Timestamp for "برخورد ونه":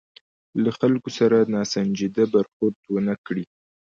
2.35-3.15